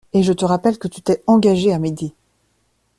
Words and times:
Et 0.13 0.23
je 0.23 0.33
te 0.33 0.45
rappelle 0.45 0.79
que 0.79 0.87
tu 0.87 1.03
t’es 1.03 1.21
engagée 1.27 1.71
à 1.71 1.77
m’aider. 1.77 2.11